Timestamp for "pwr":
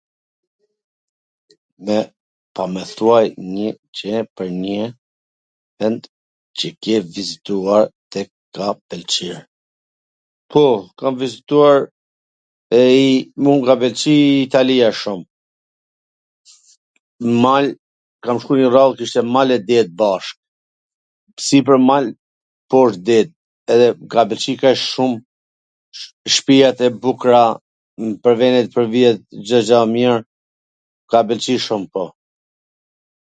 4.35-4.49, 28.23-28.33